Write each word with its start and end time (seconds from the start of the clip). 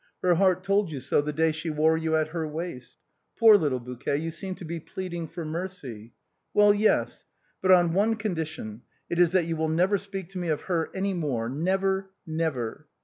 her 0.23 0.33
heart 0.33 0.63
told 0.63 0.89
you 0.91 0.99
so 0.99 1.21
the 1.21 1.31
day 1.31 1.51
she 1.51 1.69
wore 1.69 1.95
you 1.95 2.15
at 2.15 2.29
her 2.29 2.47
waist. 2.47 2.97
Poor 3.37 3.55
little 3.55 3.79
bouquet, 3.79 4.17
you 4.17 4.31
seem 4.31 4.55
to 4.55 4.65
be 4.65 4.79
pleading 4.79 5.27
for 5.27 5.45
mercy; 5.45 6.11
well, 6.55 6.73
yes; 6.73 7.23
but 7.61 7.69
on 7.69 7.93
one 7.93 8.15
condition; 8.15 8.81
it 9.11 9.19
is 9.19 9.31
that 9.31 9.45
you 9.45 9.55
will 9.55 9.69
never 9.69 9.99
speak 9.99 10.27
to 10.29 10.39
me 10.39 10.47
of 10.47 10.61
her 10.61 10.89
any 10.95 11.13
more, 11.13 11.47
never! 11.49 12.09
never 12.25 12.87